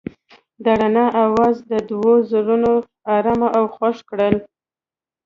[0.63, 2.71] د رڼا اواز د دوی زړونه
[3.15, 4.35] ارامه او خوښ کړل.